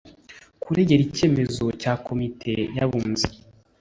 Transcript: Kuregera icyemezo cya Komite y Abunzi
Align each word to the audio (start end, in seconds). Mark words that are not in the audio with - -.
Kuregera 0.63 1.01
icyemezo 1.07 1.63
cya 1.81 1.93
Komite 2.05 2.53
y 2.75 2.79
Abunzi 2.85 3.27